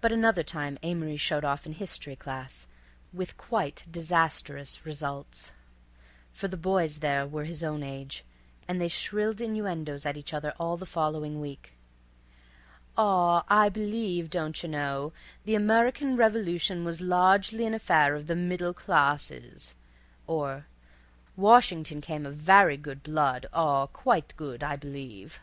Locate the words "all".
10.58-10.76